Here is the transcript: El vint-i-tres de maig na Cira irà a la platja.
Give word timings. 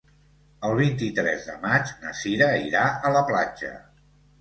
El 0.69 0.73
vint-i-tres 0.79 1.45
de 1.51 1.59
maig 1.67 1.93
na 2.07 2.17
Cira 2.23 2.51
irà 2.73 2.85
a 3.11 3.17
la 3.21 3.25
platja. 3.33 3.75